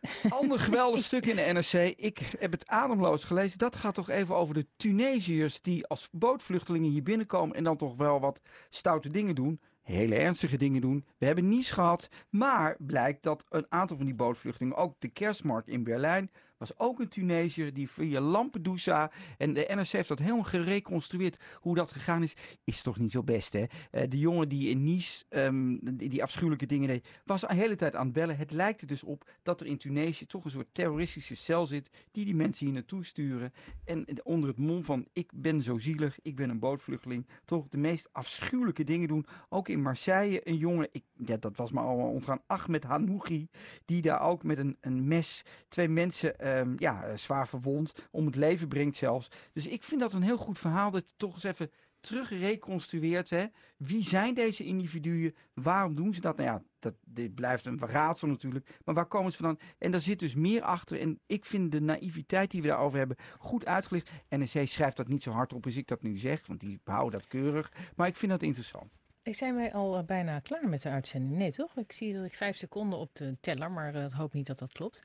Ander 0.28 0.58
geweldig 0.60 1.04
stuk 1.04 1.26
in 1.26 1.36
de 1.36 1.42
NRC. 1.52 1.94
Ik 1.96 2.18
heb 2.38 2.52
het 2.52 2.66
ademloos 2.66 3.24
gelezen. 3.24 3.58
Dat 3.58 3.76
gaat 3.76 3.94
toch 3.94 4.08
even 4.10 4.34
over 4.36 4.54
de 4.54 4.66
Tunesiërs 4.76 5.62
die 5.62 5.86
als 5.86 6.08
bootvluchtelingen 6.12 6.90
hier 6.90 7.02
binnenkomen 7.02 7.56
en 7.56 7.64
dan 7.64 7.76
toch 7.76 7.96
wel 7.96 8.20
wat 8.20 8.40
stoute 8.70 9.10
dingen 9.10 9.34
doen. 9.34 9.60
Hele 9.88 10.14
ernstige 10.14 10.56
dingen 10.56 10.80
doen. 10.80 11.04
We 11.18 11.26
hebben 11.26 11.48
niets 11.48 11.70
gehad. 11.70 12.08
Maar 12.30 12.76
blijkt 12.78 13.22
dat 13.22 13.44
een 13.48 13.66
aantal 13.68 13.96
van 13.96 14.06
die 14.06 14.14
bootvluchtelingen, 14.14 14.76
ook 14.76 14.94
de 14.98 15.08
kerstmarkt 15.08 15.68
in 15.68 15.84
Berlijn, 15.84 16.30
was 16.58 16.78
ook 16.78 17.00
een 17.00 17.08
Tunesiër 17.08 17.72
die 17.72 17.90
via 17.90 18.20
Lampedusa. 18.20 19.10
En 19.38 19.52
de 19.52 19.66
NRC 19.68 19.88
heeft 19.88 20.08
dat 20.08 20.18
helemaal 20.18 20.42
gereconstrueerd 20.42 21.36
hoe 21.54 21.74
dat 21.74 21.92
gegaan 21.92 22.22
is. 22.22 22.36
Is 22.64 22.82
toch 22.82 22.98
niet 22.98 23.10
zo 23.10 23.22
best, 23.22 23.52
hè? 23.52 23.64
Eh, 23.90 24.08
de 24.08 24.18
jongen 24.18 24.48
die 24.48 24.68
in 24.68 24.84
Nice 24.84 25.24
ehm, 25.28 25.76
die, 25.82 26.08
die 26.08 26.22
afschuwelijke 26.22 26.66
dingen 26.66 26.88
deed, 26.88 27.08
was 27.24 27.40
de 27.40 27.54
hele 27.54 27.76
tijd 27.76 27.94
aan 27.94 28.04
het 28.04 28.14
bellen. 28.14 28.36
Het 28.36 28.50
lijkt 28.50 28.80
er 28.80 28.86
dus 28.86 29.02
op 29.02 29.30
dat 29.42 29.60
er 29.60 29.66
in 29.66 29.78
Tunesië 29.78 30.26
toch 30.26 30.44
een 30.44 30.50
soort 30.50 30.68
terroristische 30.72 31.36
cel 31.36 31.66
zit 31.66 31.90
die 32.10 32.24
die 32.24 32.34
mensen 32.34 32.66
hier 32.66 32.74
naartoe 32.74 33.04
sturen. 33.04 33.52
En 33.84 34.06
onder 34.24 34.48
het 34.48 34.58
mom 34.58 34.84
van 34.84 35.06
ik 35.12 35.30
ben 35.34 35.62
zo 35.62 35.78
zielig, 35.78 36.18
ik 36.22 36.36
ben 36.36 36.50
een 36.50 36.58
bootvluchteling, 36.58 37.26
toch 37.44 37.68
de 37.68 37.78
meest 37.78 38.08
afschuwelijke 38.12 38.84
dingen 38.84 39.08
doen. 39.08 39.26
Ook 39.48 39.68
in 39.68 39.82
Marseille 39.82 40.48
een 40.48 40.56
jongen, 40.56 40.88
ik, 40.92 41.04
ja, 41.16 41.36
dat 41.36 41.56
was 41.56 41.72
me 41.72 41.80
allemaal 41.80 42.10
ontgaan, 42.10 42.40
Ahmed 42.46 42.84
Hanouchi, 42.84 43.48
die 43.84 44.02
daar 44.02 44.20
ook 44.20 44.42
met 44.42 44.58
een, 44.58 44.76
een 44.80 45.08
mes 45.08 45.44
twee 45.68 45.88
mensen 45.88 46.38
ehm, 46.56 46.74
ja, 46.76 47.04
eh, 47.04 47.16
zwaar 47.16 47.48
verwond, 47.48 47.94
om 48.10 48.26
het 48.26 48.36
leven 48.36 48.68
brengt 48.68 48.96
zelfs. 48.96 49.28
Dus 49.52 49.66
ik 49.66 49.82
vind 49.82 50.00
dat 50.00 50.12
een 50.12 50.22
heel 50.22 50.36
goed 50.36 50.58
verhaal 50.58 50.90
dat 50.90 51.08
je 51.08 51.14
toch 51.16 51.34
eens 51.34 51.44
even 51.44 51.70
terug 52.00 52.30
reconstrueert. 52.30 53.30
Hè? 53.30 53.46
Wie 53.76 54.02
zijn 54.02 54.34
deze 54.34 54.64
individuen? 54.64 55.34
Waarom 55.54 55.94
doen 55.94 56.14
ze 56.14 56.20
dat? 56.20 56.36
Nou 56.36 56.48
ja, 56.48 56.62
dat, 56.78 56.94
dit 57.04 57.34
blijft 57.34 57.66
een 57.66 57.78
raadsel 57.78 58.28
natuurlijk. 58.28 58.80
Maar 58.84 58.94
waar 58.94 59.06
komen 59.06 59.32
ze 59.32 59.38
vandaan? 59.38 59.66
En 59.78 59.90
daar 59.90 60.00
zit 60.00 60.18
dus 60.18 60.34
meer 60.34 60.62
achter. 60.62 61.00
En 61.00 61.20
ik 61.26 61.44
vind 61.44 61.72
de 61.72 61.80
naïviteit 61.80 62.50
die 62.50 62.62
we 62.62 62.68
daarover 62.68 62.98
hebben 62.98 63.16
goed 63.38 63.66
uitgelegd. 63.66 64.10
NRC 64.28 64.68
schrijft 64.68 64.96
dat 64.96 65.08
niet 65.08 65.22
zo 65.22 65.30
hard 65.30 65.52
op 65.52 65.64
als 65.64 65.76
ik 65.76 65.86
dat 65.86 66.02
nu 66.02 66.18
zeg, 66.18 66.46
want 66.46 66.60
die 66.60 66.80
behouden 66.84 67.18
dat 67.18 67.28
keurig. 67.28 67.72
Maar 67.96 68.06
ik 68.06 68.16
vind 68.16 68.32
dat 68.32 68.42
interessant. 68.42 68.98
Zijn 69.30 69.54
wij 69.54 69.72
al 69.72 69.96
eh, 69.96 70.04
bijna 70.04 70.38
klaar 70.38 70.68
met 70.68 70.82
de 70.82 70.88
uitzending? 70.88 71.36
Nee, 71.36 71.52
toch? 71.52 71.76
Ik 71.76 71.92
zie 71.92 72.14
dat 72.14 72.24
ik 72.24 72.34
vijf 72.34 72.56
seconden 72.56 72.98
op 72.98 73.14
de 73.14 73.36
teller, 73.40 73.70
maar 73.70 73.94
eh, 73.94 74.04
ik 74.04 74.12
hoop 74.12 74.32
niet 74.32 74.46
dat 74.46 74.58
dat 74.58 74.72
klopt. 74.72 75.02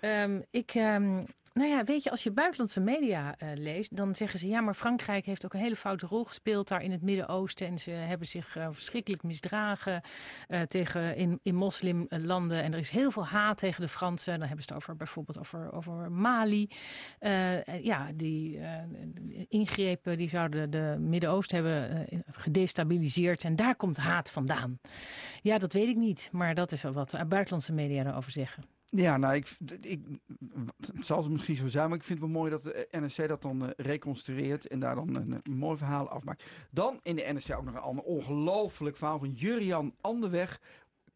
Ehm, 0.00 0.40
ik, 0.50 0.74
ehm, 0.74 1.22
nou 1.56 1.68
ja, 1.68 1.84
weet 1.84 2.02
je, 2.02 2.10
als 2.10 2.22
je 2.22 2.30
buitenlandse 2.30 2.80
media 2.80 3.34
eh, 3.38 3.48
leest, 3.54 3.96
dan 3.96 4.14
zeggen 4.14 4.38
ze 4.38 4.48
ja, 4.48 4.60
maar 4.60 4.74
Frankrijk 4.74 5.26
heeft 5.26 5.44
ook 5.44 5.54
een 5.54 5.60
hele 5.60 5.76
foute 5.76 6.06
rol 6.06 6.24
gespeeld 6.24 6.68
daar 6.68 6.82
in 6.82 6.90
het 6.90 7.02
Midden-Oosten. 7.02 7.66
En 7.66 7.78
ze 7.78 7.90
hebben 7.90 8.26
zich 8.26 8.56
eh, 8.56 8.68
verschrikkelijk 8.72 9.22
misdragen 9.22 10.00
eh, 10.48 10.62
tegen 10.62 11.16
in, 11.16 11.40
in 11.42 11.54
moslimlanden. 11.54 12.62
En 12.62 12.72
er 12.72 12.78
is 12.78 12.90
heel 12.90 13.10
veel 13.10 13.26
haat 13.26 13.58
tegen 13.58 13.80
de 13.80 13.88
Fransen. 13.88 14.38
Dan 14.38 14.48
hebben 14.48 14.64
ze 14.64 14.68
het 14.72 14.82
over 14.82 14.96
bijvoorbeeld 14.96 15.38
over, 15.38 15.72
over 15.72 16.12
Mali. 16.12 16.68
Eh, 17.18 17.68
eh, 17.68 17.84
ja, 17.84 18.08
die 18.14 18.58
eh, 18.58 18.72
ingrepen 19.48 20.18
die 20.18 20.28
zouden 20.28 20.70
de 20.70 20.96
Midden-Oosten 20.98 21.56
hebben 21.56 22.08
eh, 22.08 22.18
gedestabiliseerd. 22.26 23.44
En 23.44 23.56
daar 23.56 23.65
komt 23.74 23.96
haat 23.96 24.30
vandaan. 24.30 24.80
Ja, 25.42 25.58
dat 25.58 25.72
weet 25.72 25.88
ik 25.88 25.96
niet. 25.96 26.28
Maar 26.32 26.54
dat 26.54 26.72
is 26.72 26.82
wel 26.82 26.92
wat 26.92 27.18
buitenlandse 27.28 27.72
media 27.72 28.04
erover 28.04 28.30
zeggen. 28.30 28.64
Ja, 28.90 29.16
nou, 29.16 29.34
ik, 29.34 29.56
ik, 29.80 30.00
het 30.94 31.06
zal 31.06 31.22
ze 31.22 31.30
misschien 31.30 31.56
zo 31.56 31.68
zijn, 31.68 31.88
maar 31.88 31.98
ik 31.98 32.04
vind 32.04 32.18
het 32.20 32.28
wel 32.28 32.38
mooi 32.38 32.50
dat 32.50 32.62
de 32.62 32.88
NRC 32.90 33.28
dat 33.28 33.42
dan 33.42 33.62
eh, 33.62 33.70
reconstrueert 33.76 34.66
en 34.66 34.78
daar 34.78 34.94
dan 34.94 35.14
een, 35.14 35.40
een 35.42 35.56
mooi 35.56 35.76
verhaal 35.76 36.08
afmaakt. 36.08 36.44
Dan 36.70 37.00
in 37.02 37.16
de 37.16 37.30
NRC 37.32 37.56
ook 37.56 37.64
nog 37.64 37.74
een 37.74 37.80
ander 37.80 38.04
ongelooflijk 38.04 38.96
verhaal 38.96 39.18
van 39.18 39.32
Jurian 39.32 39.94
Anderweg, 40.00 40.60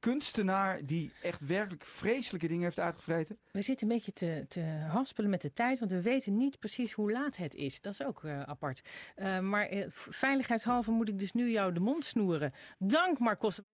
kunstenaar 0.00 0.86
die 0.86 1.12
echt 1.22 1.46
werkelijk 1.46 1.84
vreselijke 1.84 2.46
dingen 2.46 2.64
heeft 2.64 2.78
uitgevreten. 2.78 3.38
We 3.50 3.62
zitten 3.62 3.88
een 3.88 3.94
beetje 3.94 4.12
te, 4.12 4.44
te 4.48 4.60
haspelen 4.90 5.30
met 5.30 5.40
de 5.40 5.52
tijd, 5.52 5.78
want 5.78 5.90
we 5.90 6.02
weten 6.02 6.36
niet 6.36 6.58
precies 6.58 6.92
hoe 6.92 7.12
laat 7.12 7.36
het 7.36 7.54
is. 7.54 7.80
Dat 7.80 7.92
is 7.92 8.04
ook 8.04 8.24
eh, 8.24 8.42
apart. 8.42 8.82
Uh, 9.16 9.38
maar 9.38 9.72
uh, 9.72 9.84
veiligheidshalve 9.88 10.90
moet 10.90 11.08
ik 11.08 11.18
dus 11.18 11.32
nu 11.32 11.50
jou 11.50 11.72
de 11.72 11.80
mond 11.80 12.04
snoeren. 12.04 12.52
Dank 12.78 13.18
Marcos. 13.18 13.60